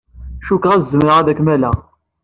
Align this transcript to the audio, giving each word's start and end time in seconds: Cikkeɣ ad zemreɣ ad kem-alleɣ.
Cikkeɣ 0.47 0.71
ad 0.73 0.83
zemreɣ 0.91 1.17
ad 1.17 1.29
kem-alleɣ. 1.37 1.77